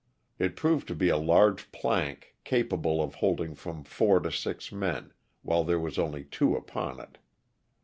[0.39, 5.13] It provod to bo a largo plank capable of holding from four to six men,
[5.43, 7.19] while there was only two upon it.